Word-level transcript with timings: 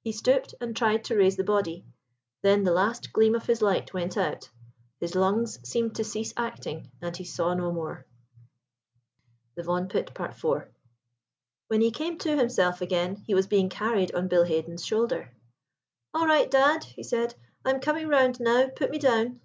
He 0.00 0.12
stooped 0.12 0.54
and 0.58 0.74
tried 0.74 1.04
to 1.04 1.14
raise 1.18 1.36
the 1.36 1.44
body. 1.44 1.84
Then 2.40 2.64
the 2.64 2.72
last 2.72 3.12
gleam 3.12 3.34
of 3.34 3.44
his 3.44 3.60
light 3.60 3.92
went 3.92 4.16
out—his 4.16 5.14
lungs 5.14 5.58
seemed 5.68 5.96
to 5.96 6.02
cease 6.02 6.32
acting, 6.34 6.90
and 7.02 7.14
he 7.14 7.24
saw 7.24 7.52
no 7.52 7.70
more. 7.70 8.06
THE 9.56 9.62
VAUGHAN 9.62 9.88
PIT.—IV. 9.88 10.44
When 11.68 11.82
he 11.82 11.90
came 11.90 12.16
to 12.20 12.38
himself 12.38 12.80
again 12.80 13.16
he 13.26 13.34
was 13.34 13.46
being 13.48 13.68
carried 13.68 14.14
on 14.14 14.28
Bill 14.28 14.44
Haden's 14.44 14.82
shoulder. 14.86 15.30
"All 16.14 16.26
right, 16.26 16.50
dad!" 16.50 16.84
he 16.84 17.02
said. 17.02 17.34
"I 17.62 17.68
am 17.68 17.80
coming 17.80 18.08
round 18.08 18.40
now; 18.40 18.66
put 18.68 18.90
me 18.90 18.96
down." 18.98 19.42